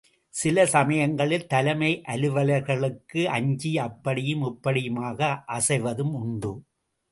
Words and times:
சில 0.33 0.65
சமயங்களில், 0.65 1.45
தலைமை 1.47 2.01
அலுவலாளர்க்கு 2.07 3.23
அஞ்சி 3.25 3.77
அப்படியும் 3.77 4.43
இப்படியுமாக 4.43 5.43
அசைவதும் 5.47 6.13
உண்டு. 6.13 6.53